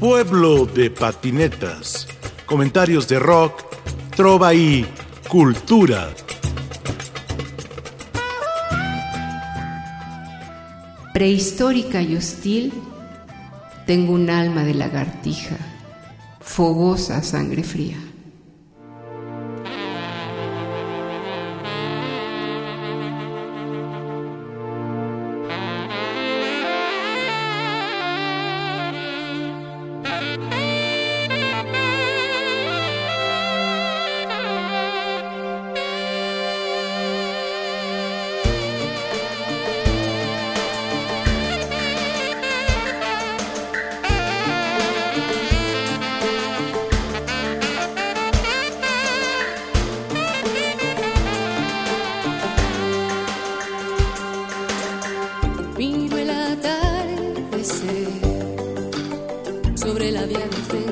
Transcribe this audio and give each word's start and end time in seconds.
Pueblo 0.00 0.66
de 0.66 0.90
patinetas. 0.90 2.06
Comentarios 2.44 3.08
de 3.08 3.18
rock, 3.18 3.62
trova 4.14 4.52
y 4.52 4.86
cultura. 5.26 6.10
Prehistórica 11.14 12.02
y 12.02 12.14
hostil, 12.14 12.74
tengo 13.86 14.12
un 14.12 14.28
alma 14.28 14.64
de 14.64 14.74
lagartija, 14.74 15.56
fogosa 16.40 17.22
sangre 17.22 17.62
fría. 17.62 17.96
Soy 60.06 60.85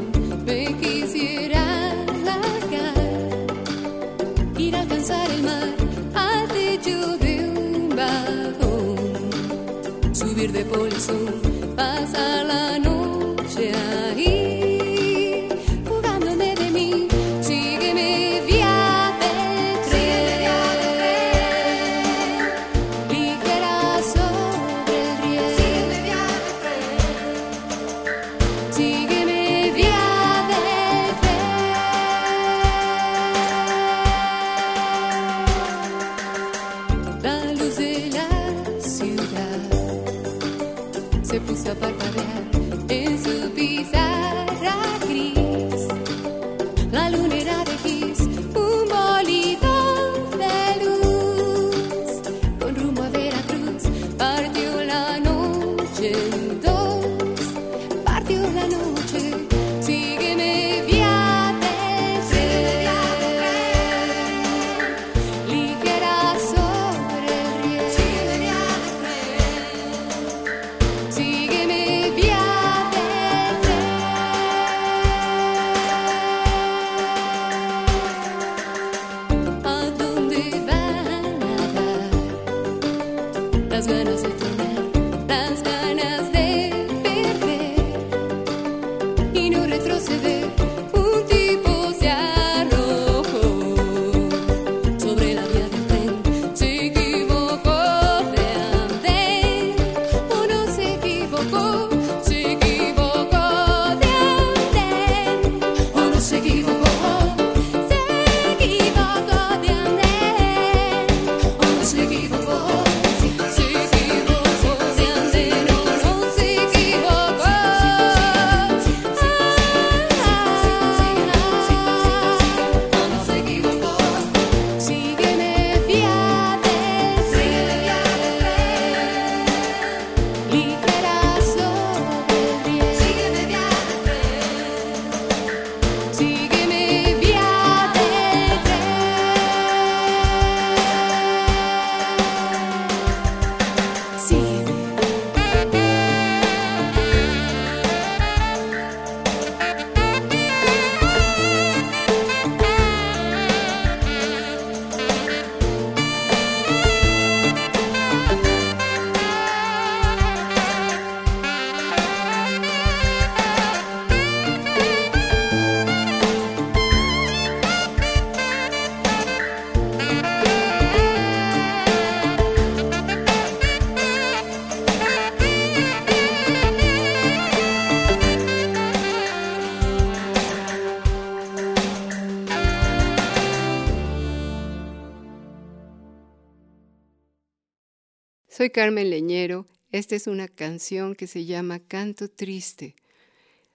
Carmen 188.75 189.09
Leñero. 189.09 189.69
Esta 189.93 190.17
es 190.17 190.27
una 190.27 190.49
canción 190.49 191.15
que 191.15 191.29
se 191.29 191.45
llama 191.45 191.79
Canto 191.79 192.29
Triste. 192.29 192.97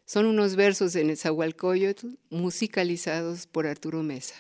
Son 0.04 0.26
unos 0.26 0.58
versos 0.58 0.94
en 0.98 1.10
el 1.10 1.16
Zahualcoyotl 1.16 2.18
musicalizados 2.30 3.48
por 3.48 3.66
Arturo 3.66 4.04
Mesa. 4.04 4.36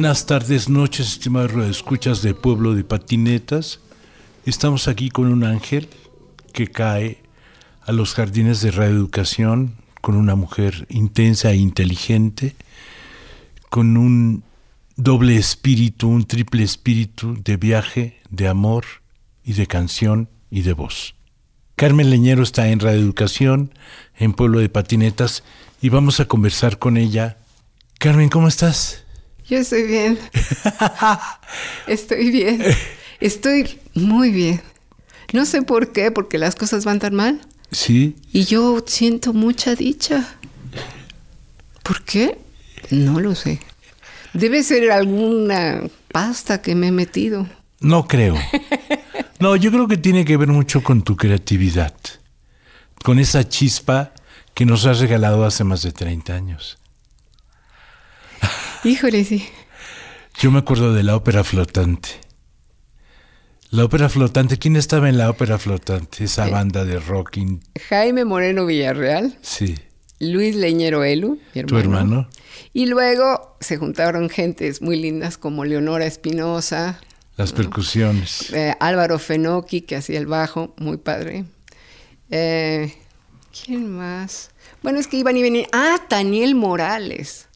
Buenas 0.00 0.24
tardes, 0.24 0.70
noches, 0.70 1.08
estimados 1.08 1.68
escuchas 1.68 2.22
de 2.22 2.32
Pueblo 2.32 2.74
de 2.74 2.84
Patinetas. 2.84 3.80
Estamos 4.46 4.88
aquí 4.88 5.10
con 5.10 5.30
un 5.30 5.44
ángel 5.44 5.90
que 6.54 6.68
cae 6.68 7.18
a 7.82 7.92
los 7.92 8.14
jardines 8.14 8.62
de 8.62 8.70
reeducación 8.70 9.74
con 10.00 10.16
una 10.16 10.36
mujer 10.36 10.86
intensa 10.88 11.50
e 11.50 11.56
inteligente, 11.56 12.56
con 13.68 13.98
un 13.98 14.42
doble 14.96 15.36
espíritu, 15.36 16.08
un 16.08 16.24
triple 16.24 16.62
espíritu 16.62 17.36
de 17.44 17.58
viaje, 17.58 18.22
de 18.30 18.48
amor 18.48 18.86
y 19.44 19.52
de 19.52 19.66
canción 19.66 20.30
y 20.50 20.62
de 20.62 20.72
voz. 20.72 21.14
Carmen 21.76 22.08
Leñero 22.08 22.42
está 22.42 22.68
en 22.68 22.80
Reeducación, 22.80 23.74
en 24.16 24.32
Pueblo 24.32 24.60
de 24.60 24.70
Patinetas, 24.70 25.44
y 25.82 25.90
vamos 25.90 26.20
a 26.20 26.24
conversar 26.24 26.78
con 26.78 26.96
ella. 26.96 27.36
Carmen, 27.98 28.30
¿cómo 28.30 28.48
estás? 28.48 29.04
Yo 29.50 29.58
estoy 29.58 29.82
bien. 29.82 30.16
estoy 31.88 32.30
bien. 32.30 32.62
Estoy 33.18 33.80
muy 33.94 34.30
bien. 34.30 34.62
No 35.32 35.44
sé 35.44 35.62
por 35.62 35.90
qué, 35.90 36.12
porque 36.12 36.38
las 36.38 36.54
cosas 36.54 36.84
van 36.84 37.00
tan 37.00 37.16
mal. 37.16 37.40
Sí. 37.72 38.14
Y 38.32 38.44
yo 38.44 38.84
siento 38.86 39.32
mucha 39.32 39.74
dicha. 39.74 40.36
¿Por 41.82 42.04
qué? 42.04 42.38
No 42.90 43.18
lo 43.18 43.34
sé. 43.34 43.58
Debe 44.34 44.62
ser 44.62 44.92
alguna 44.92 45.82
pasta 46.12 46.62
que 46.62 46.76
me 46.76 46.88
he 46.88 46.92
metido. 46.92 47.48
No 47.80 48.06
creo. 48.06 48.36
No, 49.40 49.56
yo 49.56 49.72
creo 49.72 49.88
que 49.88 49.96
tiene 49.96 50.24
que 50.24 50.36
ver 50.36 50.48
mucho 50.48 50.82
con 50.82 51.02
tu 51.02 51.16
creatividad, 51.16 51.94
con 53.02 53.18
esa 53.18 53.48
chispa 53.48 54.12
que 54.54 54.66
nos 54.66 54.86
has 54.86 55.00
regalado 55.00 55.44
hace 55.44 55.64
más 55.64 55.82
de 55.82 55.90
30 55.90 56.34
años. 56.34 56.79
Híjole, 58.84 59.24
sí. 59.24 59.46
Yo 60.38 60.50
me 60.50 60.58
acuerdo 60.58 60.94
de 60.94 61.02
la 61.02 61.16
ópera 61.16 61.44
flotante. 61.44 62.08
La 63.70 63.84
ópera 63.84 64.08
flotante, 64.08 64.58
¿quién 64.58 64.74
estaba 64.76 65.08
en 65.08 65.18
la 65.18 65.30
ópera 65.30 65.58
flotante? 65.58 66.24
Esa 66.24 66.48
banda 66.48 66.84
de 66.84 66.98
rocking. 66.98 67.62
Jaime 67.88 68.24
Moreno 68.24 68.66
Villarreal. 68.66 69.38
Sí. 69.42 69.76
Luis 70.18 70.56
Leñero 70.56 71.04
Elu, 71.04 71.38
mi 71.54 71.60
hermano. 71.60 71.68
¿Tu 71.68 71.78
hermano? 71.78 72.28
Y 72.72 72.86
luego 72.86 73.56
se 73.60 73.76
juntaron 73.76 74.28
gentes 74.28 74.82
muy 74.82 74.96
lindas 74.96 75.38
como 75.38 75.64
Leonora 75.64 76.04
Espinosa. 76.06 77.00
Las 77.36 77.52
percusiones. 77.52 78.52
Eh, 78.52 78.74
Álvaro 78.80 79.18
Fenoki, 79.18 79.82
que 79.82 79.96
hacía 79.96 80.18
el 80.18 80.26
bajo, 80.26 80.74
muy 80.76 80.96
padre. 80.96 81.44
Eh, 82.30 82.94
¿Quién 83.64 83.90
más? 83.90 84.50
Bueno, 84.82 84.98
es 84.98 85.06
que 85.06 85.16
iban 85.16 85.36
y 85.36 85.42
venían. 85.42 85.66
Ah, 85.72 86.00
Daniel 86.08 86.54
Morales, 86.54 87.48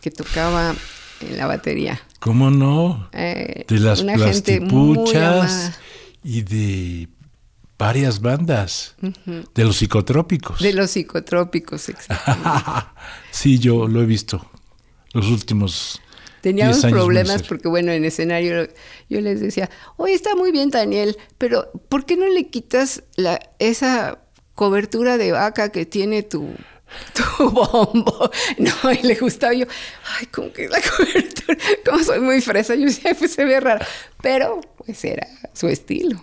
que 0.00 0.10
tocaba 0.10 0.74
en 1.20 1.36
la 1.36 1.46
batería. 1.46 2.00
¿Cómo 2.20 2.50
no? 2.50 3.08
Eh, 3.12 3.64
de 3.68 3.78
las 3.78 4.02
plastipuchas 4.02 5.78
y 6.22 6.42
de 6.42 7.08
varias 7.78 8.20
bandas. 8.20 8.96
De 9.54 9.64
los 9.64 9.76
psicotrópicos. 9.76 10.60
De 10.60 10.72
los 10.72 10.90
psicotrópicos, 10.90 11.88
exactamente. 11.88 12.88
sí, 13.30 13.58
yo 13.58 13.86
lo 13.86 14.02
he 14.02 14.06
visto. 14.06 14.44
Los 15.12 15.28
últimos. 15.28 16.00
Teníamos 16.40 16.80
problemas 16.82 17.42
porque, 17.42 17.68
bueno, 17.68 17.92
en 17.92 18.04
escenario 18.04 18.68
yo 19.08 19.20
les 19.20 19.40
decía, 19.40 19.70
oye, 19.96 20.14
está 20.14 20.36
muy 20.36 20.52
bien, 20.52 20.70
Daniel, 20.70 21.16
pero 21.36 21.70
¿por 21.88 22.04
qué 22.04 22.16
no 22.16 22.28
le 22.28 22.48
quitas 22.48 23.02
la, 23.16 23.40
esa 23.58 24.20
cobertura 24.54 25.18
de 25.18 25.32
vaca 25.32 25.70
que 25.70 25.86
tiene 25.86 26.22
tu 26.22 26.54
tu 27.14 27.50
bombo. 27.50 28.30
No, 28.58 28.92
y 28.92 29.02
le 29.06 29.14
gustaba 29.16 29.52
yo, 29.52 29.66
ay, 30.18 30.26
como 30.26 30.52
que 30.52 30.68
la 30.68 30.80
cobertura, 30.96 31.58
como 31.84 32.02
soy 32.02 32.20
muy 32.20 32.40
fresa, 32.40 32.74
yo 32.74 32.86
decía, 32.86 33.14
pues 33.14 33.32
se 33.32 33.44
ve 33.44 33.60
raro. 33.60 33.84
Pero 34.22 34.60
pues 34.78 35.04
era 35.04 35.26
su 35.52 35.68
estilo. 35.68 36.20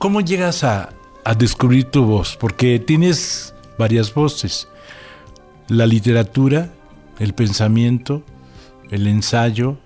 Cómo 0.00 0.22
llegas 0.22 0.64
a, 0.64 0.94
descubrir 1.38 1.84
tu 1.84 2.04
voz? 2.04 2.36
Porque 2.36 2.80
tienes 2.80 3.54
varias 3.78 4.12
voces. 4.12 4.66
La 5.68 5.86
literatura, 5.86 6.72
el 7.20 7.34
pensamiento, 7.34 8.24
el 8.90 9.06
ensayo, 9.06 9.78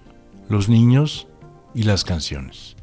los 0.49 0.71
niños 0.71 1.27
y 1.75 1.83
las 1.83 2.05
canciones. 2.05 2.77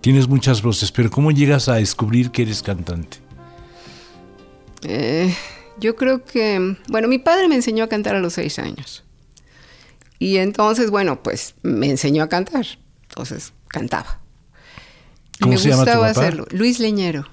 Tienes 0.00 0.28
muchas 0.28 0.62
voces, 0.62 0.90
pero 0.92 1.10
¿cómo 1.10 1.32
llegas 1.32 1.68
a 1.68 1.74
descubrir 1.74 2.30
que 2.30 2.42
eres 2.42 2.62
cantante? 2.62 3.18
Eh, 4.82 5.34
yo 5.78 5.96
creo 5.96 6.24
que, 6.24 6.76
bueno, 6.88 7.08
mi 7.08 7.18
padre 7.18 7.48
me 7.48 7.56
enseñó 7.56 7.84
a 7.84 7.88
cantar 7.88 8.14
a 8.14 8.20
los 8.20 8.34
seis 8.34 8.58
años. 8.58 9.04
Y 10.18 10.36
entonces, 10.36 10.90
bueno, 10.90 11.22
pues 11.22 11.56
me 11.62 11.90
enseñó 11.90 12.22
a 12.22 12.28
cantar. 12.28 12.64
Entonces 13.08 13.52
cantaba. 13.68 14.20
¿Cómo 15.40 15.54
me 15.54 15.58
se 15.58 15.70
gustaba 15.70 15.92
llama 15.94 16.06
hacerlo. 16.08 16.46
Luis 16.50 16.78
Leñero. 16.78 17.26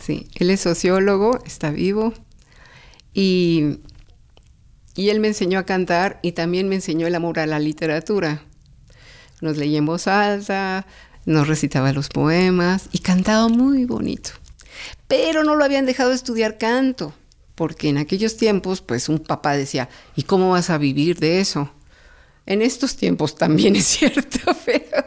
Sí, 0.00 0.28
él 0.34 0.50
es 0.50 0.60
sociólogo, 0.60 1.42
está 1.44 1.70
vivo. 1.70 2.14
Y, 3.14 3.78
y 4.94 5.10
él 5.10 5.20
me 5.20 5.28
enseñó 5.28 5.58
a 5.58 5.64
cantar 5.64 6.18
y 6.22 6.32
también 6.32 6.68
me 6.68 6.76
enseñó 6.76 7.06
el 7.06 7.14
amor 7.14 7.38
a 7.38 7.46
la 7.46 7.58
literatura. 7.58 8.42
Nos 9.40 9.56
leía 9.56 9.78
en 9.78 9.86
voz 9.86 10.06
alta, 10.06 10.86
nos 11.24 11.46
recitaba 11.48 11.92
los 11.92 12.08
poemas 12.08 12.88
y 12.92 12.98
cantaba 12.98 13.48
muy 13.48 13.84
bonito. 13.84 14.30
Pero 15.08 15.44
no 15.44 15.54
lo 15.54 15.64
habían 15.64 15.86
dejado 15.86 16.12
estudiar 16.12 16.58
canto. 16.58 17.14
porque 17.54 17.90
en 17.90 17.98
aquellos 17.98 18.36
tiempos, 18.38 18.80
pues 18.80 19.08
un 19.08 19.18
papá 19.18 19.52
decía, 19.56 19.88
¿y 20.16 20.22
cómo 20.22 20.50
vas 20.50 20.70
a 20.70 20.78
vivir 20.78 21.18
de 21.20 21.40
eso? 21.40 21.70
En 22.46 22.62
estos 22.62 22.96
tiempos 22.96 23.36
también 23.36 23.76
es 23.76 23.84
cierto, 23.84 24.40
pero, 24.64 25.06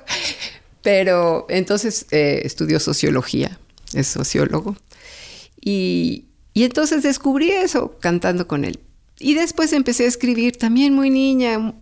pero 0.86 1.48
entonces 1.50 2.06
eh, 2.12 2.42
estudió 2.44 2.80
sociología, 2.80 3.58
es 3.96 4.06
sociólogo, 4.06 4.78
y, 5.60 6.26
y 6.54 6.64
entonces 6.64 7.02
descubrí 7.02 7.50
eso 7.50 7.98
cantando 8.00 8.48
con 8.48 8.64
él. 8.64 8.80
Y 9.18 9.34
después 9.34 9.74
empecé 9.74 10.04
a 10.04 10.08
escribir 10.08 10.58
también 10.58 10.94
muy 10.94 11.10
niña, 11.10 11.74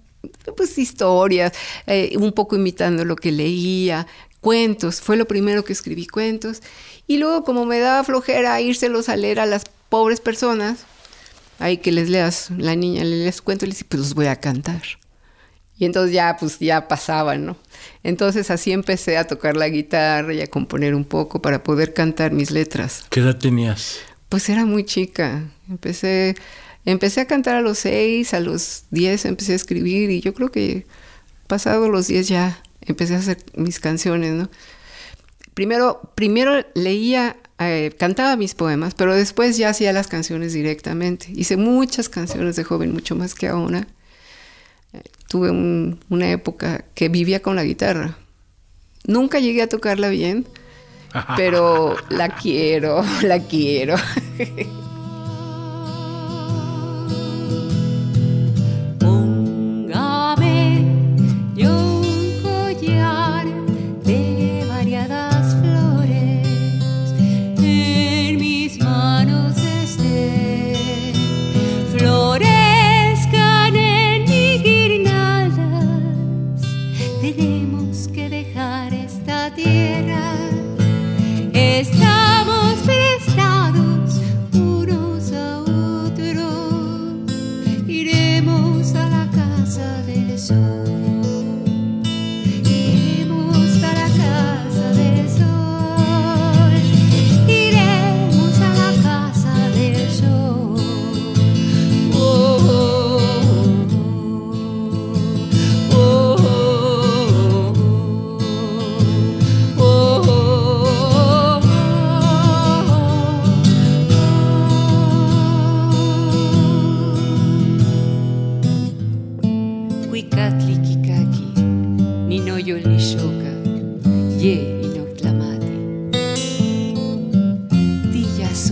pues 0.56 0.78
historias, 0.78 1.52
eh, 1.86 2.16
un 2.18 2.32
poco 2.32 2.56
imitando 2.56 3.04
lo 3.04 3.18
que 3.18 3.34
leía, 3.34 4.08
cuentos, 4.40 5.02
fue 5.02 5.18
lo 5.18 5.28
primero 5.28 5.66
que 5.66 5.74
escribí 5.74 6.08
cuentos. 6.08 6.62
Y 7.06 7.18
luego 7.18 7.44
como 7.44 7.66
me 7.66 7.80
daba 7.80 8.06
flojera 8.06 8.62
írselos 8.62 9.10
a 9.10 9.18
leer 9.18 9.42
a 9.42 9.46
las 9.46 9.66
pobres 9.90 10.22
personas, 10.22 10.86
ahí 11.60 11.76
que 11.76 11.92
les 11.92 12.10
leas, 12.10 12.52
la 12.58 12.78
niña 12.78 13.04
les 13.04 13.42
cuento 13.42 13.66
y 13.66 13.68
les 13.68 13.80
dice, 13.80 13.86
pues 13.90 14.00
los 14.00 14.14
voy 14.14 14.28
a 14.28 14.38
cantar. 14.38 14.82
Y 15.78 15.86
entonces 15.86 16.14
ya, 16.14 16.38
pues 16.40 16.60
ya 16.60 16.88
pasaban, 16.88 17.46
¿no? 17.46 17.58
Entonces 18.04 18.52
así 18.52 18.72
empecé 18.72 19.18
a 19.18 19.28
tocar 19.28 19.58
la 19.58 19.70
guitarra 19.70 20.34
y 20.34 20.42
a 20.42 20.48
componer 20.48 20.94
un 20.96 21.04
poco 21.04 21.42
para 21.42 21.64
poder 21.64 21.94
cantar 21.94 22.32
mis 22.32 22.52
letras. 22.52 23.06
¿Qué 23.10 23.22
edad 23.22 23.38
tenías? 23.38 24.00
Pues 24.30 24.50
era 24.50 24.66
muy 24.66 24.86
chica. 24.86 25.44
Empecé 25.70 26.36
Empecé 26.86 27.22
a 27.22 27.28
cantar 27.28 27.56
a 27.56 27.62
los 27.62 27.80
seis, 27.80 28.34
a 28.34 28.42
los 28.42 28.84
diez 28.92 29.26
empecé 29.26 29.54
a 29.54 29.56
escribir 29.56 30.10
y 30.10 30.20
yo 30.20 30.34
creo 30.34 30.52
que 30.52 30.86
pasado 31.48 31.88
los 31.90 32.08
diez 32.08 32.28
ya 32.28 32.62
empecé 32.82 33.16
a 33.16 33.20
hacer 33.20 33.38
mis 33.56 33.80
canciones, 33.80 34.34
¿no? 34.34 34.50
Primero, 35.54 36.12
primero 36.16 36.66
leía, 36.74 37.38
eh, 37.60 37.96
cantaba 37.98 38.36
mis 38.36 38.54
poemas, 38.54 38.96
pero 38.96 39.16
después 39.16 39.56
ya 39.56 39.70
hacía 39.70 39.94
las 39.94 40.08
canciones 40.08 40.52
directamente. 40.52 41.28
Hice 41.34 41.56
muchas 41.56 42.10
canciones 42.10 42.58
de 42.58 42.66
joven, 42.66 42.92
mucho 42.92 43.16
más 43.16 43.34
que 43.34 43.48
ahora. 43.48 43.88
Tuve 45.28 45.50
una 45.52 46.32
época 46.32 46.86
que 46.94 47.10
vivía 47.10 47.42
con 47.42 47.56
la 47.56 47.64
guitarra. 47.64 48.18
Nunca 49.06 49.40
llegué 49.40 49.62
a 49.64 49.70
tocarla 49.70 50.10
bien, 50.10 50.46
pero 51.36 51.96
la 52.10 52.36
quiero, 52.36 53.04
la 53.22 53.40
quiero. 53.40 53.96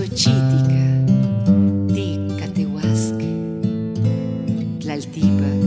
Xochitica, 0.01 0.83
Ticatehuasque, 1.93 3.29
Tlaltipac, 4.79 5.61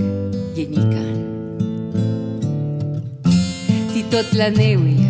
Yenicán, 0.56 1.18
Titotlanewi, 3.92 5.03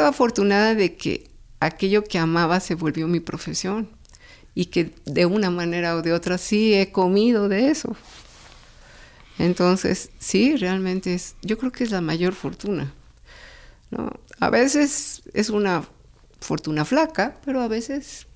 sido 0.00 0.08
afortunada 0.08 0.74
de 0.74 0.96
que 0.96 1.30
aquello 1.60 2.04
que 2.04 2.18
amaba 2.18 2.60
se 2.60 2.74
volvió 2.74 3.06
mi 3.06 3.20
profesión 3.20 3.88
y 4.54 4.66
que 4.66 4.94
de 5.04 5.26
una 5.26 5.50
manera 5.50 5.96
o 5.96 6.02
de 6.02 6.12
otra 6.12 6.38
sí 6.38 6.74
he 6.74 6.90
comido 6.90 7.48
de 7.48 7.70
eso. 7.70 7.96
Entonces, 9.38 10.10
sí, 10.18 10.56
realmente 10.56 11.14
es, 11.14 11.34
yo 11.42 11.58
creo 11.58 11.72
que 11.72 11.84
es 11.84 11.90
la 11.90 12.00
mayor 12.00 12.34
fortuna. 12.34 12.92
¿no? 13.90 14.12
A 14.38 14.50
veces 14.50 15.22
es 15.32 15.50
una 15.50 15.84
fortuna 16.40 16.84
flaca, 16.84 17.36
pero 17.44 17.60
a 17.60 17.68
veces 17.68 18.26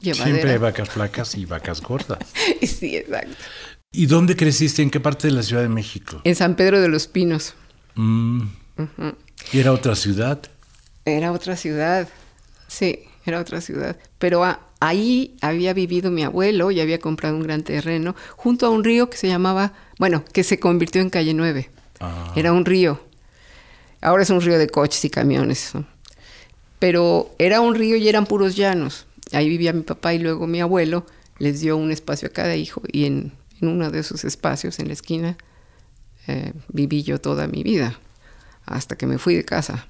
llevadera. 0.00 0.26
Siempre 0.26 0.52
hay 0.52 0.58
vacas 0.58 0.90
flacas 0.90 1.34
y 1.34 1.44
vacas 1.44 1.80
gordas. 1.80 2.18
sí, 2.62 2.96
exacto. 2.96 3.36
¿Y 3.90 4.06
dónde 4.06 4.36
creciste? 4.36 4.82
¿En 4.82 4.90
qué 4.90 5.00
parte 5.00 5.28
de 5.28 5.34
la 5.34 5.42
Ciudad 5.42 5.62
de 5.62 5.68
México? 5.68 6.20
En 6.24 6.34
San 6.34 6.56
Pedro 6.56 6.80
de 6.80 6.88
los 6.88 7.06
Pinos. 7.06 7.54
Mm. 7.94 8.42
¿Y 9.52 9.58
era 9.58 9.72
otra 9.72 9.96
ciudad? 9.96 10.42
Era 11.08 11.32
otra 11.32 11.56
ciudad, 11.56 12.08
sí, 12.66 13.00
era 13.24 13.40
otra 13.40 13.60
ciudad. 13.60 13.96
Pero 14.18 14.44
ahí 14.80 15.36
había 15.40 15.72
vivido 15.72 16.10
mi 16.10 16.24
abuelo 16.24 16.70
y 16.70 16.80
había 16.80 16.98
comprado 16.98 17.36
un 17.36 17.42
gran 17.42 17.62
terreno 17.62 18.14
junto 18.36 18.66
a 18.66 18.70
un 18.70 18.84
río 18.84 19.10
que 19.10 19.16
se 19.16 19.28
llamaba, 19.28 19.72
bueno, 19.98 20.24
que 20.32 20.44
se 20.44 20.58
convirtió 20.58 21.00
en 21.00 21.10
Calle 21.10 21.34
9. 21.34 21.70
Ah. 22.00 22.32
Era 22.36 22.52
un 22.52 22.64
río. 22.64 23.00
Ahora 24.00 24.22
es 24.22 24.30
un 24.30 24.40
río 24.40 24.58
de 24.58 24.68
coches 24.68 25.04
y 25.04 25.10
camiones. 25.10 25.72
Pero 26.78 27.34
era 27.38 27.60
un 27.60 27.74
río 27.74 27.96
y 27.96 28.08
eran 28.08 28.26
puros 28.26 28.54
llanos. 28.54 29.06
Ahí 29.32 29.48
vivía 29.48 29.72
mi 29.72 29.82
papá 29.82 30.14
y 30.14 30.18
luego 30.18 30.46
mi 30.46 30.60
abuelo 30.60 31.04
les 31.38 31.60
dio 31.60 31.76
un 31.76 31.90
espacio 31.90 32.28
a 32.28 32.32
cada 32.32 32.56
hijo 32.56 32.82
y 32.86 33.04
en, 33.04 33.32
uno 33.60 33.90
de 33.90 34.00
esos 34.00 34.24
espacios, 34.24 34.78
en 34.78 34.86
la 34.86 34.92
esquina, 34.92 35.36
eh, 36.26 36.52
viví 36.68 37.02
yo 37.02 37.20
toda 37.20 37.48
mi 37.48 37.62
vida, 37.62 37.98
hasta 38.64 38.96
que 38.96 39.06
me 39.06 39.18
fui 39.18 39.34
de 39.34 39.44
casa. 39.44 39.88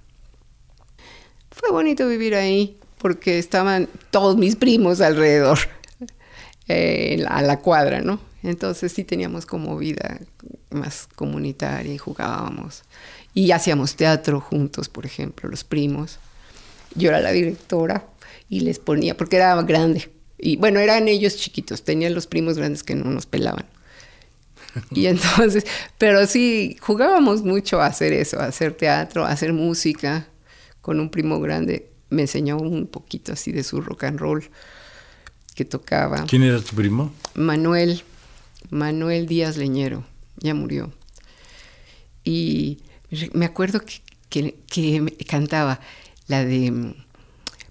Fue 1.59 1.71
bonito 1.71 2.07
vivir 2.07 2.37
ahí 2.37 2.79
porque 2.99 3.39
estaban 3.39 3.89
todos 4.11 4.37
mis 4.37 4.55
primos 4.57 5.01
alrededor, 5.01 5.59
eh, 6.69 7.25
a 7.29 7.43
la 7.43 7.59
cuadra, 7.59 8.01
¿no? 8.01 8.21
Entonces 8.45 8.93
sí 8.93 9.03
teníamos 9.03 9.45
como 9.45 9.77
vida 9.77 10.21
más 10.71 11.09
comunitaria 11.17 11.93
y 11.93 11.99
jugábamos. 11.99 12.85
Y 13.35 13.51
hacíamos 13.51 13.97
teatro 13.97 14.41
juntos, 14.41 14.89
por 14.89 15.05
ejemplo, 15.05 15.49
los 15.49 15.65
primos. 15.65 16.19
Yo 16.95 17.09
era 17.09 17.21
la 17.21 17.33
directora 17.33 18.07
y 18.49 18.61
les 18.61 18.79
ponía, 18.79 19.17
porque 19.17 19.37
era 19.37 19.61
grande. 19.63 20.11
Y 20.39 20.57
bueno, 20.57 20.79
eran 20.79 21.09
ellos 21.09 21.37
chiquitos, 21.37 21.83
tenían 21.83 22.15
los 22.15 22.29
primos 22.29 22.57
grandes 22.57 22.85
que 22.85 22.95
no 22.95 23.11
nos 23.11 23.27
pelaban. 23.27 23.67
Y 24.93 25.07
entonces, 25.07 25.67
pero 25.97 26.27
sí, 26.27 26.77
jugábamos 26.81 27.43
mucho 27.43 27.81
a 27.81 27.87
hacer 27.87 28.13
eso, 28.13 28.39
a 28.39 28.45
hacer 28.45 28.75
teatro, 28.75 29.25
a 29.25 29.31
hacer 29.31 29.53
música 29.53 30.29
con 30.89 31.01
un 31.01 31.11
primo 31.11 31.39
grande, 31.39 31.91
me 32.09 32.23
enseñó 32.23 32.57
un 32.57 32.87
poquito 32.87 33.35
así 33.35 33.53
de 33.53 33.63
su 33.63 33.83
rock 33.83 34.05
and 34.05 34.19
roll 34.19 34.49
que 35.55 35.67
tocaba. 35.67 36.25
¿Quién 36.25 36.43
era 36.45 36.63
tu 36.63 36.75
primo? 36.75 37.13
Manuel, 37.35 38.05
Manuel 38.71 39.27
Díaz 39.27 39.59
Leñero, 39.59 40.07
ya 40.39 40.55
murió. 40.55 40.91
Y 42.25 42.79
me 43.35 43.45
acuerdo 43.45 43.83
que, 44.31 44.55
que, 44.67 45.15
cantaba 45.29 45.81
la 46.27 46.47
de 46.47 46.95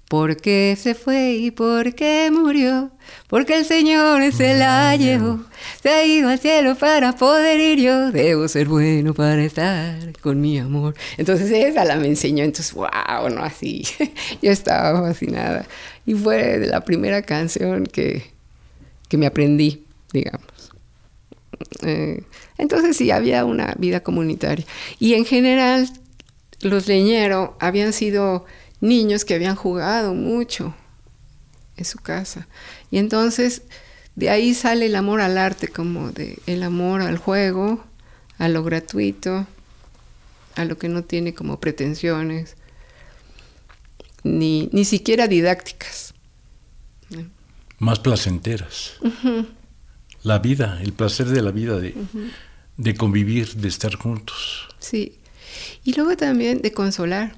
¿Por 0.08 0.38
qué 0.38 0.78
se 0.80 0.96
fue 0.96 1.34
y 1.34 1.52
por 1.52 1.94
qué 1.94 2.32
murió? 2.32 2.92
Porque 3.28 3.58
el 3.58 3.66
Señor 3.66 4.32
se 4.32 4.54
la 4.58 4.96
llevó. 4.96 5.44
Se 5.84 5.90
ha 5.90 6.06
ido 6.06 6.30
al 6.30 6.40
cielo 6.40 6.76
para 6.76 7.14
poder 7.14 7.60
ir 7.60 7.80
yo. 7.80 8.12
Debo 8.12 8.48
ser 8.48 8.70
bueno 8.70 9.14
para 9.14 9.44
estar 9.44 10.18
con 10.22 10.40
mi 10.40 10.60
amor. 10.60 10.96
Entonces 11.18 11.52
esa 11.52 11.84
la 11.84 11.98
me 11.98 12.08
enseñó. 12.08 12.46
Entonces, 12.46 12.74
wow, 12.74 13.30
no 13.30 13.44
así. 13.44 13.84
yo 14.42 14.50
estaba 14.50 15.02
fascinada. 15.02 15.66
Y 16.06 16.14
fue 16.14 16.58
la 16.60 16.86
primera 16.86 17.22
canción 17.24 17.86
que, 17.86 18.32
que 19.10 19.18
me 19.18 19.26
aprendí, 19.26 19.84
digamos. 20.14 20.72
Eh, 21.84 22.24
entonces 22.58 22.96
sí, 22.96 23.12
había 23.12 23.44
una 23.44 23.76
vida 23.78 24.00
comunitaria. 24.00 24.66
Y 25.00 25.16
en 25.16 25.26
general, 25.26 25.90
los 26.62 26.88
leñeros 26.88 27.52
habían 27.60 27.92
sido 27.92 28.46
niños 28.82 29.26
que 29.26 29.34
habían 29.34 29.56
jugado 29.56 30.14
mucho 30.14 30.74
en 31.76 31.86
su 31.86 32.00
casa. 32.00 32.48
Y 32.92 32.98
entonces 32.98 33.64
de 34.16 34.30
ahí 34.30 34.54
sale 34.54 34.88
el 34.88 34.96
amor 34.96 35.22
al 35.22 35.38
arte, 35.38 35.68
como 35.68 36.12
de 36.12 36.40
el 36.48 36.64
amor 36.64 37.02
al 37.02 37.18
juego, 37.18 37.84
a 38.40 38.50
lo 38.50 38.64
gratuito, 38.64 39.46
a 40.56 40.66
lo 40.66 40.78
que 40.78 40.90
no 40.90 41.04
tiene 41.04 41.34
como 41.34 41.60
pretensiones, 41.60 42.56
ni, 44.24 44.70
ni 44.72 44.86
siquiera 44.86 45.28
didácticas. 45.28 46.14
Más 47.80 48.00
placenteras. 48.00 48.94
La 50.24 50.40
vida, 50.40 50.80
el 50.82 50.94
placer 50.94 51.28
de 51.28 51.44
la 51.44 51.52
vida, 51.52 51.80
de, 51.80 51.94
de 52.76 52.96
convivir, 52.96 53.54
de 53.54 53.68
estar 53.68 53.94
juntos. 53.96 54.68
Sí. 54.80 55.20
Y 55.84 55.94
luego 55.94 56.18
también 56.18 56.62
de 56.64 56.72
consolar 56.72 57.36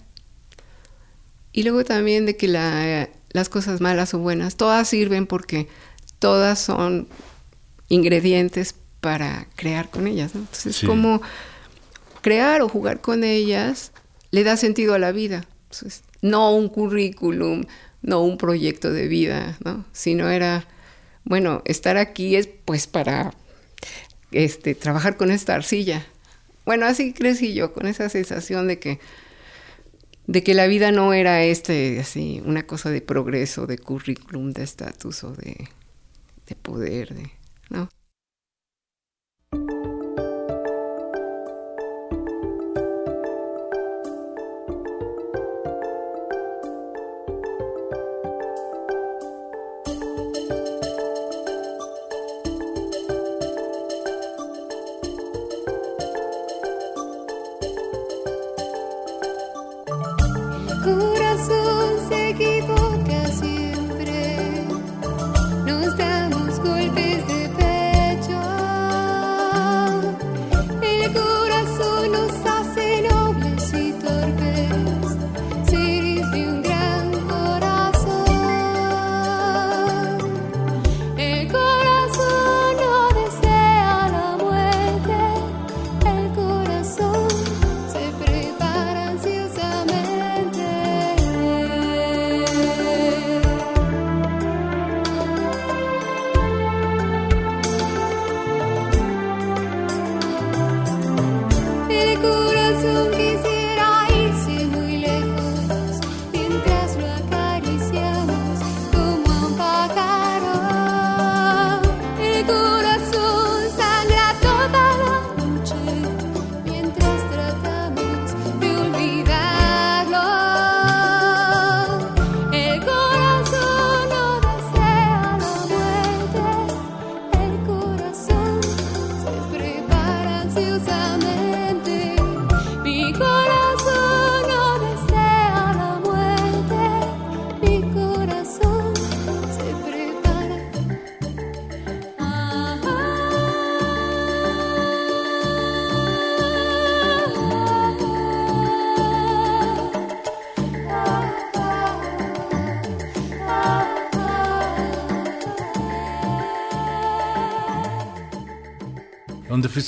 y 1.51 1.63
luego 1.63 1.83
también 1.83 2.25
de 2.25 2.35
que 2.35 2.47
las 2.47 3.49
cosas 3.49 3.81
malas 3.81 4.13
o 4.13 4.19
buenas, 4.19 4.55
todas 4.55 4.87
sirven 4.87 5.27
porque 5.27 5.67
todas 6.19 6.59
son 6.59 7.07
ingredientes 7.87 8.75
para 9.01 9.47
crear 9.55 9.89
con 9.89 10.07
ellas. 10.07 10.31
Entonces, 10.35 10.81
como 10.85 11.21
crear 12.21 12.61
o 12.61 12.69
jugar 12.69 13.01
con 13.01 13.23
ellas 13.23 13.91
le 14.31 14.43
da 14.43 14.57
sentido 14.57 14.93
a 14.93 14.99
la 14.99 15.11
vida. 15.11 15.45
no 16.21 16.53
un 16.53 16.67
currículum, 16.67 17.63
no 18.01 18.23
un 18.23 18.37
proyecto 18.37 18.91
de 18.91 19.07
vida, 19.07 19.57
¿no? 19.63 19.85
sino 19.91 20.29
era, 20.29 20.65
bueno, 21.23 21.61
estar 21.65 21.97
aquí 21.97 22.35
es 22.35 22.49
pues 22.65 22.87
para 22.87 23.33
este, 24.31 24.75
trabajar 24.75 25.17
con 25.17 25.31
esta 25.31 25.55
arcilla. 25.55 26.05
Bueno, 26.65 26.85
así 26.85 27.13
crecí 27.13 27.53
yo, 27.53 27.73
con 27.73 27.87
esa 27.87 28.09
sensación 28.09 28.67
de 28.67 28.79
que 28.79 28.99
de 30.29 30.43
que 30.43 30.53
la 30.53 30.67
vida 30.67 30.91
no 30.91 31.11
era 31.13 31.41
este 31.41 31.99
así 31.99 32.39
una 32.45 32.67
cosa 32.67 32.91
de 32.91 33.01
progreso, 33.01 33.65
de 33.65 33.79
currículum, 33.79 34.51
de 34.51 34.61
estatus 34.61 35.23
o 35.23 35.31
de, 35.31 35.67
de 36.45 36.55
poder, 36.55 37.15
de, 37.15 37.31
¿no? 37.71 37.89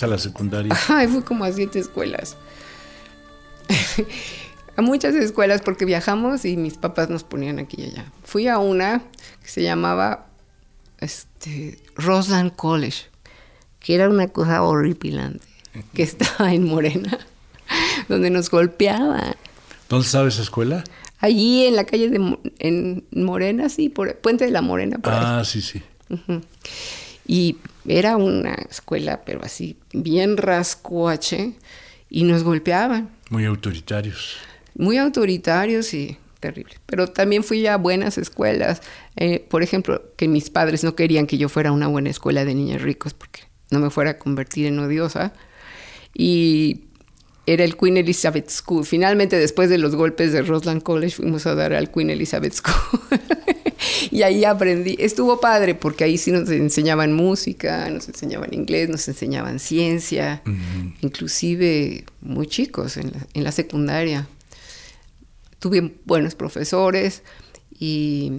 A 0.04 0.08
la 0.08 0.18
secundaria? 0.18 0.78
Ay, 0.88 1.08
fui 1.08 1.22
como 1.22 1.44
a 1.44 1.52
siete 1.52 1.80
escuelas. 1.80 2.38
a 4.76 4.82
muchas 4.82 5.16
escuelas 5.16 5.62
porque 5.62 5.86
viajamos 5.86 6.46
y 6.46 6.58
mis 6.58 6.78
papás 6.78 7.10
nos 7.10 7.24
ponían 7.24 7.60
aquí 7.60 7.82
y 7.82 7.86
allá. 7.86 8.12
Fui 8.24 8.48
a 8.48 8.60
una 8.60 9.04
que 9.42 9.48
se 9.48 9.64
llamaba 9.64 10.28
este, 11.00 11.80
Roseland 11.96 12.56
College, 12.56 13.06
que 13.80 13.96
era 13.96 14.10
una 14.10 14.28
cosa 14.28 14.64
horripilante, 14.64 15.46
que 15.94 16.04
estaba 16.04 16.54
en 16.54 16.66
Morena, 16.66 17.18
donde 18.10 18.30
nos 18.30 18.50
golpeaban. 18.50 19.36
¿Dónde 19.90 20.06
estaba 20.06 20.28
esa 20.28 20.42
escuela? 20.42 20.84
Allí 21.20 21.66
en 21.66 21.76
la 21.76 21.86
calle 21.86 22.10
de 22.10 22.38
en 22.60 23.06
Morena, 23.12 23.70
sí, 23.70 23.90
por 23.90 24.16
Puente 24.18 24.46
de 24.46 24.52
la 24.52 24.62
Morena. 24.62 25.00
ah, 25.04 25.44
sí, 25.46 25.62
sí. 25.62 25.84
Y 27.28 27.58
era 27.88 28.18
una 28.18 28.54
escuela, 28.70 29.22
pero 29.26 29.42
así, 29.44 29.78
bien 29.94 30.38
rascuache, 30.38 31.54
y 32.10 32.24
nos 32.24 32.44
golpeaban. 32.44 33.10
Muy 33.30 33.46
autoritarios. 33.46 34.38
Muy 34.76 34.98
autoritarios 34.98 35.94
y 35.94 36.18
terrible. 36.40 36.76
Pero 36.86 37.08
también 37.08 37.44
fui 37.44 37.66
a 37.68 37.78
buenas 37.78 38.18
escuelas. 38.18 38.82
Eh, 39.16 39.46
por 39.50 39.64
ejemplo, 39.64 40.04
que 40.18 40.28
mis 40.28 40.50
padres 40.50 40.84
no 40.84 40.96
querían 40.96 41.28
que 41.28 41.38
yo 41.38 41.48
fuera 41.48 41.70
a 41.70 41.74
una 41.74 41.88
buena 41.88 42.10
escuela 42.10 42.44
de 42.44 42.54
niños 42.54 42.82
ricos 42.82 43.14
porque 43.14 43.44
no 43.70 43.80
me 43.80 43.90
fuera 43.90 44.12
a 44.12 44.18
convertir 44.18 44.68
en 44.68 44.80
odiosa. 44.80 45.34
Y 46.14 46.82
era 47.46 47.64
el 47.64 47.76
Queen 47.76 47.98
Elizabeth 47.98 48.50
School. 48.50 48.86
Finalmente, 48.86 49.38
después 49.38 49.70
de 49.70 49.78
los 49.78 49.96
golpes 49.96 50.32
de 50.32 50.42
Roseland 50.42 50.84
College, 50.84 51.16
fuimos 51.16 51.46
a 51.46 51.56
dar 51.56 51.74
al 51.74 51.92
Queen 51.92 52.10
Elizabeth 52.10 52.54
School. 52.54 53.02
y 54.12 54.22
ahí 54.22 54.46
aprendí. 54.46 54.96
Estuvo 55.00 55.40
padre 55.40 55.74
porque 55.74 56.04
ahí 56.04 56.18
sí 56.18 56.32
nos 56.32 56.50
enseñaban 56.50 57.14
música, 57.14 57.90
nos 57.90 58.08
enseñaban 58.08 58.54
inglés, 58.54 58.90
nos 58.90 59.08
enseñaban 59.08 59.60
ciencia, 59.60 60.44
inclusive 61.02 62.06
muy 62.22 62.48
chicos 62.48 62.98
en 62.98 63.12
la, 63.34 63.52
secundaria. 63.52 64.28
Tuve 65.60 65.96
buenos 66.06 66.36
profesores 66.36 67.24
y, 67.78 68.32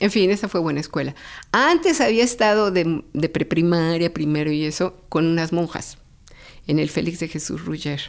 en 0.00 0.10
fin, 0.10 0.30
esa 0.30 0.48
fue 0.48 0.60
buena 0.60 0.80
escuela. 0.80 1.14
Antes 1.52 2.00
había 2.00 2.24
estado 2.24 2.70
de, 2.70 3.04
de 3.12 3.28
preprimaria, 3.28 4.12
primero 4.12 4.50
y 4.50 4.64
eso, 4.64 4.96
con 5.08 5.26
unas 5.26 5.52
monjas 5.52 5.99
en 6.70 6.78
el 6.78 6.88
Félix 6.88 7.18
de 7.18 7.26
Jesús 7.26 7.64
Rugger. 7.64 8.00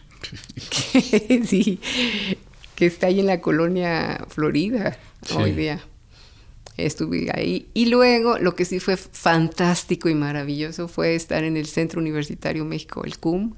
sí, 1.47 1.79
que 2.75 2.85
está 2.85 3.07
ahí 3.07 3.19
en 3.19 3.25
la 3.25 3.41
colonia 3.41 4.23
Florida 4.29 4.97
hoy 5.35 5.51
día. 5.53 5.81
Estuve 6.77 7.31
ahí. 7.33 7.67
Y 7.73 7.87
luego, 7.87 8.37
lo 8.37 8.53
que 8.53 8.65
sí 8.65 8.79
fue 8.79 8.97
fantástico 8.97 10.09
y 10.09 10.15
maravilloso 10.15 10.87
fue 10.87 11.15
estar 11.15 11.43
en 11.43 11.57
el 11.57 11.65
Centro 11.65 11.99
Universitario 11.99 12.63
México, 12.63 13.03
el 13.03 13.17
CUM, 13.17 13.55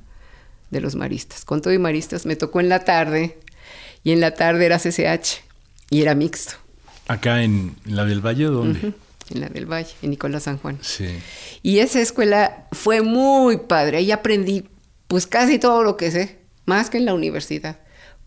de 0.72 0.80
los 0.80 0.96
maristas. 0.96 1.44
Con 1.44 1.62
todo 1.62 1.74
y 1.74 1.80
maristas 1.80 2.26
me 2.26 2.38
tocó 2.38 2.62
en 2.62 2.70
la 2.70 2.86
tarde, 2.86 3.38
y 4.06 4.12
en 4.12 4.22
la 4.22 4.34
tarde 4.34 4.66
era 4.66 4.80
CCH, 4.80 5.44
y 5.90 6.02
era 6.02 6.16
mixto. 6.16 6.54
¿Acá 7.10 7.44
en, 7.44 7.76
la 7.86 8.06
del 8.06 8.26
Valle 8.26 8.46
dónde? 8.46 8.94
En 9.30 9.42
la 9.42 9.50
del 9.50 9.66
Valle, 9.66 9.94
en 10.02 10.12
Nicolás 10.12 10.44
San 10.44 10.58
Juan. 10.58 10.80
Sí. 10.82 11.08
Y 11.62 11.80
esa 11.80 12.00
escuela 12.00 12.68
fue 12.72 13.02
muy 13.02 13.58
padre. 13.58 13.98
Ahí 13.98 14.12
aprendí, 14.12 14.66
pues 15.14 15.28
casi 15.28 15.60
todo 15.60 15.84
lo 15.84 15.96
que 15.96 16.10
sé, 16.10 16.40
más 16.66 16.90
que 16.90 16.98
en 16.98 17.06
la 17.06 17.14
universidad, 17.14 17.78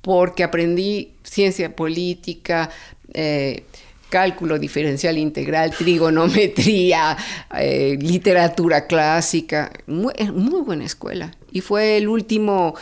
porque 0.02 0.44
aprendí 0.44 1.14
ciencia 1.24 1.74
política, 1.74 2.70
eh, 3.12 3.64
cálculo 4.08 4.56
diferencial 4.60 5.18
integral, 5.18 5.72
trigonometría, 5.72 7.16
eh, 7.58 7.98
literatura 8.00 8.86
clásica, 8.86 9.72
muy, 9.88 10.14
muy, 10.32 10.60
buena 10.60 10.84
escuela. 10.84 11.32
Y 11.50 11.60
fue 11.60 11.96
el 11.96 12.06
último, 12.06 12.76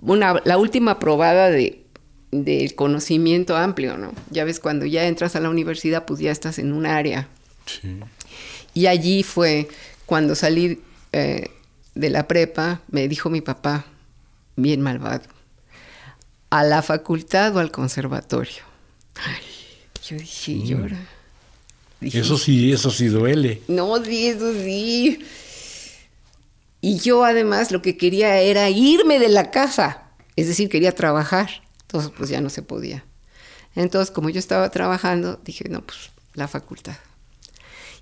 una, 0.00 0.40
la 0.46 0.56
última 0.56 0.98
probada 0.98 1.50
de 1.50 1.84
del 2.30 2.74
conocimiento 2.74 3.58
amplio, 3.58 3.98
¿no? 3.98 4.14
Ya 4.30 4.44
ves, 4.44 4.58
cuando 4.58 4.86
ya 4.86 5.06
entras 5.06 5.36
a 5.36 5.40
la 5.40 5.50
universidad, 5.50 6.06
pues 6.06 6.18
ya 6.18 6.32
estás 6.32 6.58
en 6.58 6.72
un 6.72 6.86
área. 6.86 7.28
Sí. 7.66 8.00
Y 8.72 8.86
allí 8.86 9.22
fue 9.22 9.68
cuando 10.06 10.34
salí 10.34 10.80
eh, 11.12 11.50
de 11.94 12.10
la 12.10 12.26
prepa, 12.26 12.80
me 12.90 13.08
dijo 13.08 13.30
mi 13.30 13.40
papá, 13.40 13.86
bien 14.56 14.80
malvado, 14.80 15.24
a 16.50 16.64
la 16.64 16.82
facultad 16.82 17.56
o 17.56 17.60
al 17.60 17.70
conservatorio. 17.70 18.62
Ay, 19.14 19.42
yo 20.08 20.16
dije, 20.16 20.54
mm. 20.54 20.64
llora. 20.64 21.08
eso 22.00 22.38
sí, 22.38 22.72
eso 22.72 22.90
sí 22.90 23.06
duele. 23.06 23.62
No, 23.68 24.02
sí, 24.04 24.28
eso 24.28 24.52
sí. 24.52 25.24
Y 26.80 26.98
yo 26.98 27.24
además 27.24 27.70
lo 27.70 27.80
que 27.80 27.96
quería 27.96 28.40
era 28.40 28.68
irme 28.68 29.18
de 29.18 29.30
la 29.30 29.50
casa, 29.50 30.02
es 30.36 30.48
decir, 30.48 30.68
quería 30.68 30.94
trabajar. 30.94 31.62
Entonces, 31.82 32.12
pues 32.16 32.28
ya 32.28 32.40
no 32.40 32.50
se 32.50 32.62
podía. 32.62 33.04
Entonces, 33.74 34.10
como 34.10 34.30
yo 34.30 34.38
estaba 34.38 34.68
trabajando, 34.70 35.40
dije, 35.44 35.68
no, 35.68 35.82
pues 35.82 36.10
la 36.34 36.48
facultad. 36.48 36.96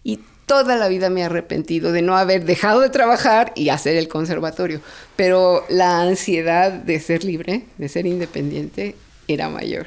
Y 0.02 0.20
toda 0.46 0.76
la 0.76 0.88
vida 0.88 1.10
me 1.10 1.20
he 1.20 1.24
arrepentido 1.24 1.92
de 1.92 2.02
no 2.02 2.16
haber 2.16 2.44
dejado 2.44 2.80
de 2.80 2.90
trabajar 2.90 3.52
y 3.54 3.68
hacer 3.68 3.96
el 3.96 4.08
conservatorio. 4.08 4.80
Pero 5.16 5.64
la 5.68 6.00
ansiedad 6.02 6.72
de 6.72 7.00
ser 7.00 7.24
libre, 7.24 7.64
de 7.78 7.88
ser 7.88 8.06
independiente, 8.06 8.96
era 9.28 9.48
mayor. 9.48 9.86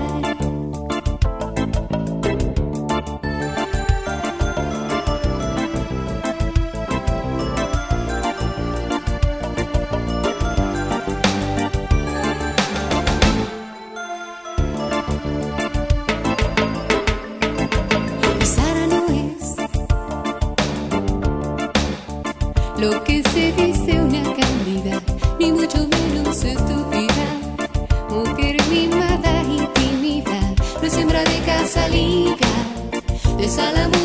salamu 33.51 34.00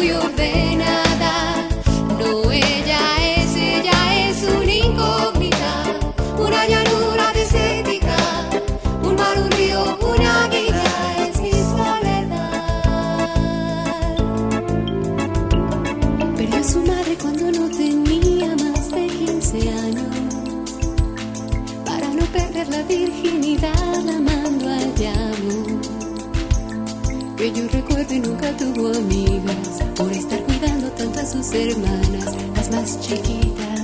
nunca 28.47 28.57
tuvo 28.59 28.89
amigas 28.89 29.83
por 29.97 30.13
estar 30.13 30.41
cuidando 30.45 30.89
tanto 30.93 31.21
a 31.21 31.27
sus 31.27 31.53
hermanas, 31.53 32.35
las 32.55 32.71
más 32.71 33.01
chiquitas, 33.01 33.81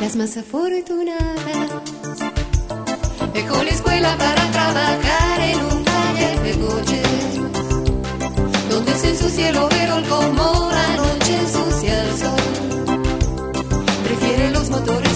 las 0.00 0.16
más 0.16 0.36
afortunadas. 0.36 1.70
Dejó 3.32 3.62
la 3.62 3.70
escuela 3.70 4.16
para 4.18 4.50
trabajar 4.50 5.40
en 5.40 5.60
un 5.60 5.84
taller 5.84 6.42
de 6.42 6.66
coches, 6.66 7.08
donde 8.70 8.94
se 8.94 9.10
ensucia 9.10 9.48
el 9.50 9.56
obrero 9.56 10.02
como 10.08 10.70
la 10.70 10.96
noche 10.96 11.38
ensucia 11.38 12.04
el 12.04 12.18
sol. 12.18 12.98
Prefiere 14.04 14.50
los 14.50 14.70
motores. 14.70 15.07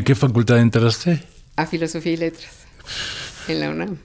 Qué 0.00 0.14
facultad 0.14 0.58
entraste? 0.58 1.22
A 1.56 1.66
Filosofía 1.66 2.12
y 2.12 2.16
Letras, 2.16 2.52
en 3.48 3.60
la 3.60 3.68
UNAM. 3.68 3.98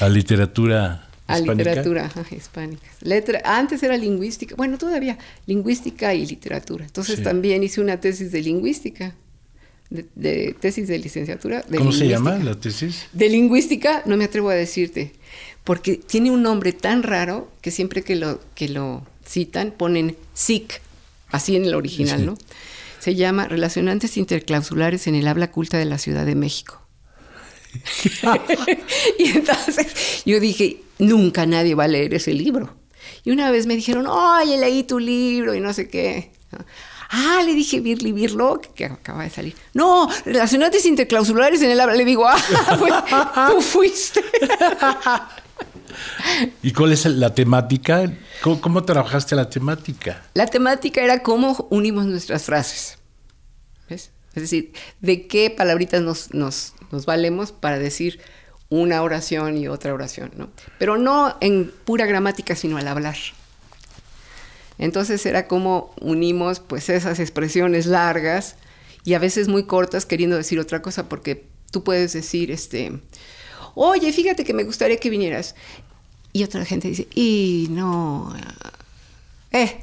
¿A 0.00 0.08
literatura 0.08 1.06
a 1.26 1.40
literatura 1.40 2.10
hispánica. 2.30 2.86
Letra, 3.00 3.42
antes 3.44 3.82
era 3.82 3.96
lingüística, 3.96 4.54
bueno, 4.54 4.78
todavía 4.78 5.18
lingüística 5.46 6.14
y 6.14 6.24
literatura. 6.24 6.84
Entonces 6.84 7.22
también 7.22 7.62
hice 7.64 7.80
una 7.80 8.00
tesis 8.00 8.30
de 8.30 8.42
lingüística, 8.42 9.14
de, 9.90 10.54
tesis 10.60 10.86
de 10.86 10.98
licenciatura. 10.98 11.64
¿Cómo 11.76 11.92
se 11.92 12.06
llama 12.06 12.38
la 12.38 12.54
tesis? 12.54 13.06
De 13.12 13.28
lingüística, 13.28 14.02
no 14.06 14.16
me 14.16 14.24
atrevo 14.24 14.50
a 14.50 14.54
decirte, 14.54 15.14
porque 15.64 15.96
tiene 15.96 16.30
un 16.30 16.42
nombre 16.42 16.72
tan 16.72 17.02
raro 17.02 17.50
que 17.60 17.72
siempre 17.72 18.02
que 18.02 18.14
lo, 18.14 18.40
que 18.54 18.68
lo 18.68 19.04
citan 19.26 19.72
ponen 19.72 20.16
SIC, 20.34 20.80
así 21.30 21.56
en 21.56 21.64
el 21.64 21.74
original, 21.74 22.24
¿no? 22.24 22.38
Se 22.98 23.14
llama 23.14 23.46
Relacionantes 23.46 24.16
Interclausulares 24.16 25.06
en 25.06 25.14
el 25.14 25.28
Habla 25.28 25.50
Culta 25.50 25.78
de 25.78 25.84
la 25.84 25.98
Ciudad 25.98 26.26
de 26.26 26.34
México. 26.34 26.82
y 29.18 29.36
entonces 29.36 30.22
yo 30.24 30.40
dije, 30.40 30.82
nunca 30.98 31.46
nadie 31.46 31.74
va 31.74 31.84
a 31.84 31.88
leer 31.88 32.14
ese 32.14 32.32
libro. 32.32 32.74
Y 33.24 33.30
una 33.30 33.50
vez 33.50 33.66
me 33.66 33.76
dijeron, 33.76 34.06
oye, 34.06 34.56
leí 34.56 34.82
tu 34.84 34.98
libro 34.98 35.54
y 35.54 35.60
no 35.60 35.72
sé 35.72 35.88
qué. 35.88 36.32
Ah, 37.10 37.42
le 37.44 37.54
dije 37.54 37.80
Birli 37.80 38.12
Birlo, 38.12 38.60
que 38.74 38.86
acaba 38.86 39.22
de 39.22 39.30
salir. 39.30 39.54
No, 39.74 40.08
relacionantes 40.24 40.86
interclausulares 40.86 41.62
en 41.62 41.70
el 41.70 41.80
habla. 41.80 41.94
Le 41.94 42.04
digo, 42.04 42.26
ah, 42.26 43.48
tú 43.50 43.60
fuiste. 43.60 44.24
¿Y 46.62 46.72
cuál 46.72 46.92
es 46.92 47.04
la 47.06 47.34
temática? 47.34 48.12
¿Cómo, 48.42 48.84
trabajaste 48.84 49.34
la 49.34 49.48
temática? 49.48 50.22
La 50.34 50.46
temática 50.46 51.02
era 51.02 51.22
cómo 51.22 51.66
unimos 51.70 52.06
nuestras 52.06 52.44
frases. 52.44 52.98
Es 53.88 54.42
decir, 54.42 54.72
de 55.00 55.26
qué 55.26 55.48
palabritas 55.48 56.02
nos, 56.02 56.34
nos, 56.34 56.74
nos 56.92 57.06
valemos 57.06 57.52
para 57.52 57.78
decir 57.78 58.20
una 58.68 59.02
oración 59.02 59.56
y 59.56 59.66
otra 59.66 59.94
oración, 59.94 60.30
¿no? 60.36 60.50
Pero 60.78 60.98
no 60.98 61.36
en 61.40 61.72
pura 61.84 62.04
gramática, 62.04 62.54
sino 62.54 62.76
al 62.76 62.86
hablar. 62.86 63.16
Entonces 64.78 65.24
era 65.24 65.48
como 65.48 65.94
unimos 66.00 66.60
pues 66.60 66.90
esas 66.90 67.18
expresiones 67.18 67.86
largas 67.86 68.56
y 69.04 69.14
a 69.14 69.18
veces 69.18 69.48
muy 69.48 69.64
cortas 69.64 70.04
queriendo 70.04 70.36
decir 70.36 70.58
otra 70.60 70.82
cosa 70.82 71.08
porque 71.08 71.46
tú 71.70 71.82
puedes 71.82 72.12
decir 72.12 72.50
este 72.50 73.00
oye, 73.76 74.12
fíjate 74.12 74.42
que 74.42 74.54
me 74.54 74.64
gustaría 74.64 74.96
que 74.96 75.10
vinieras. 75.10 75.54
Y 76.36 76.44
otra 76.44 76.66
gente 76.66 76.88
dice, 76.88 77.08
y 77.14 77.68
no, 77.70 78.30
eh. 79.52 79.80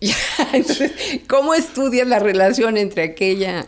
entonces, 0.54 0.92
¿cómo 1.28 1.52
estudias 1.52 2.08
la 2.08 2.18
relación 2.18 2.78
entre 2.78 3.02
aquella 3.02 3.66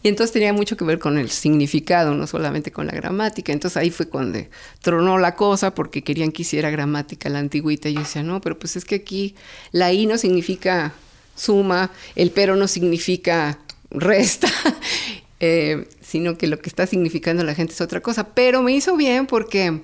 y 0.00 0.08
entonces 0.08 0.32
tenía 0.32 0.52
mucho 0.52 0.76
que 0.76 0.84
ver 0.84 1.00
con 1.00 1.18
el 1.18 1.28
significado, 1.30 2.14
no 2.14 2.28
solamente 2.28 2.70
con 2.70 2.86
la 2.86 2.92
gramática. 2.92 3.52
Entonces 3.52 3.76
ahí 3.78 3.90
fue 3.90 4.06
cuando 4.06 4.38
tronó 4.80 5.18
la 5.18 5.34
cosa 5.34 5.74
porque 5.74 6.04
querían 6.04 6.30
que 6.30 6.42
hiciera 6.42 6.70
gramática 6.70 7.28
la 7.30 7.40
antigüita. 7.40 7.88
Y 7.88 7.94
yo 7.94 8.00
decía, 8.00 8.22
no, 8.22 8.40
pero 8.40 8.56
pues 8.56 8.76
es 8.76 8.84
que 8.84 8.96
aquí 8.96 9.34
la 9.72 9.92
I 9.92 10.06
no 10.06 10.18
significa 10.18 10.92
suma, 11.34 11.90
el 12.14 12.30
pero 12.30 12.54
no 12.54 12.68
significa 12.68 13.58
resta, 13.90 14.48
eh, 15.40 15.88
sino 16.00 16.38
que 16.38 16.46
lo 16.46 16.60
que 16.60 16.68
está 16.68 16.86
significando 16.86 17.42
la 17.42 17.56
gente 17.56 17.72
es 17.72 17.80
otra 17.80 18.00
cosa. 18.00 18.34
Pero 18.34 18.62
me 18.62 18.70
hizo 18.70 18.96
bien 18.96 19.26
porque 19.26 19.80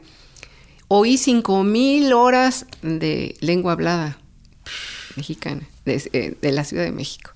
oí 0.89 1.19
cinco 1.19 1.63
mil 1.63 2.13
horas 2.13 2.67
de 2.83 3.37
lengua 3.41 3.73
hablada 3.73 4.19
mexicana, 5.17 5.63
de 5.85 6.03
eh, 6.13 6.53
la 6.53 6.65
Ciudad 6.65 6.85
de 6.85 6.93
México. 6.93 7.33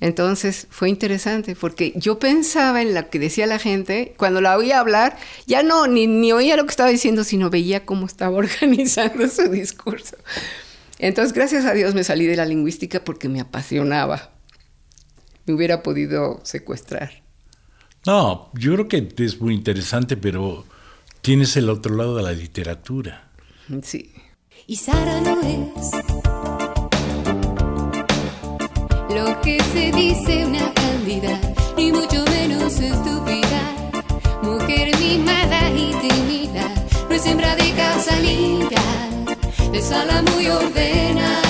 Entonces 0.00 0.66
fue 0.70 0.88
interesante 0.88 1.54
porque 1.54 1.92
yo 1.94 2.18
pensaba 2.18 2.80
en 2.80 2.94
lo 2.94 3.10
que 3.10 3.18
decía 3.18 3.46
la 3.46 3.58
gente, 3.58 4.14
cuando 4.16 4.40
la 4.40 4.56
oía 4.56 4.80
hablar, 4.80 5.18
ya 5.46 5.62
no, 5.62 5.86
ni 5.86 6.32
oía 6.32 6.56
lo 6.56 6.64
que 6.64 6.70
estaba 6.70 6.88
diciendo, 6.88 7.22
sino 7.22 7.50
veía 7.50 7.84
cómo 7.84 8.06
estaba 8.06 8.36
organizando 8.36 9.28
su 9.28 9.48
discurso. 9.50 10.16
Entonces, 10.98 11.32
gracias 11.32 11.64
a 11.64 11.72
Dios 11.72 11.94
me 11.94 12.04
salí 12.04 12.26
de 12.26 12.36
la 12.36 12.44
lingüística 12.44 13.04
porque 13.04 13.28
me 13.28 13.40
apasionaba. 13.40 14.30
Me 15.46 15.54
hubiera 15.54 15.82
podido 15.82 16.40
secuestrar. 16.44 17.22
No, 18.06 18.50
yo 18.54 18.74
creo 18.74 18.88
que 18.88 19.08
es 19.18 19.40
muy 19.40 19.54
interesante, 19.54 20.16
pero 20.16 20.64
tienes 21.20 21.56
el 21.56 21.68
otro 21.68 21.94
lado 21.94 22.16
de 22.16 22.22
la 22.22 22.32
literatura. 22.32 23.30
Sí. 23.82 24.12
Y 24.66 24.76
Sara 24.76 25.20
no 25.20 25.40
es 25.42 25.90
lo 29.14 29.40
que 29.42 29.62
se 29.72 29.92
dice 29.92 30.46
una 30.46 30.72
cándida, 30.72 31.38
ni 31.76 31.92
mucho 31.92 32.24
menos 32.26 32.78
estúpida. 32.78 33.60
Mujer 34.42 34.96
mimada 34.98 35.70
y 35.70 35.92
tímida, 36.00 36.72
no 37.08 37.14
es 37.14 37.26
hembra 37.26 37.54
de 37.56 37.72
casualidad, 37.72 39.36
es 39.72 39.84
sala 39.86 40.22
muy 40.22 40.48
ordenada. 40.48 41.49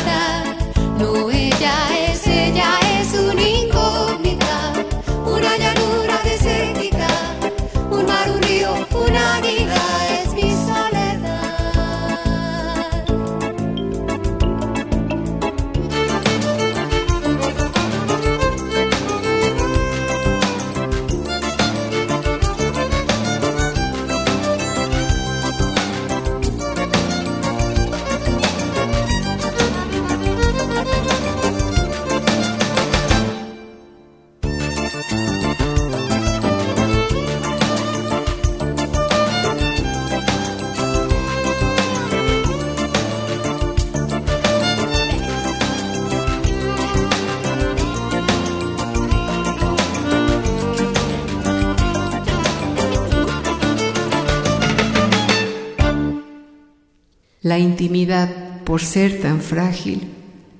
Intimidad, 57.61 58.63
por 58.65 58.81
ser 58.81 59.21
tan 59.21 59.41
frágil, 59.41 60.09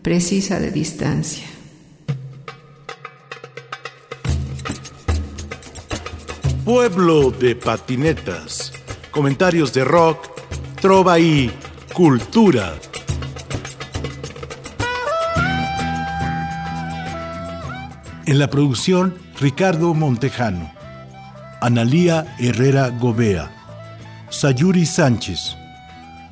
precisa 0.03 0.61
de 0.61 0.71
distancia. 0.71 1.47
Pueblo 6.65 7.31
de 7.31 7.57
patinetas. 7.57 8.73
Comentarios 9.11 9.73
de 9.73 9.85
rock, 9.85 10.29
trova 10.81 11.19
y 11.19 11.51
cultura. 11.93 12.75
En 18.27 18.39
la 18.39 18.49
producción, 18.49 19.17
Ricardo 19.41 19.95
Montejano, 19.95 20.71
Analía 21.61 22.37
Herrera 22.39 22.91
Gobea, 22.91 23.51
Sayuri 24.29 24.87
Sánchez. 24.87 25.57